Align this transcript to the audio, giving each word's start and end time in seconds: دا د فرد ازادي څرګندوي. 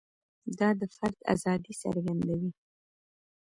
دا 0.59 0.69
د 0.79 0.81
فرد 0.95 1.17
ازادي 1.33 1.73
څرګندوي. 1.81 2.51